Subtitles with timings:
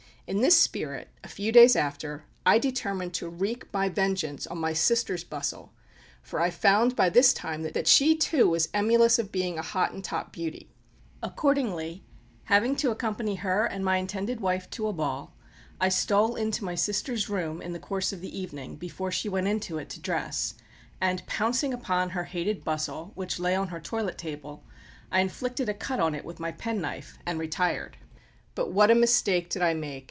[0.27, 4.71] In this spirit, a few days after, I determined to wreak my vengeance on my
[4.71, 5.73] sister's bustle,
[6.21, 10.31] for I found by this time that she too was emulous of being a Hottentot
[10.31, 10.69] beauty.
[11.21, 12.05] Accordingly,
[12.45, 15.33] having to accompany her and my intended wife to a ball,
[15.81, 19.49] I stole into my sister's room in the course of the evening before she went
[19.49, 20.53] into it to dress,
[21.01, 24.63] and pouncing upon her hated bustle, which lay on her toilet table,
[25.11, 27.97] I inflicted a cut on it with my penknife, and retired.
[28.55, 29.99] But what a mistake did I make!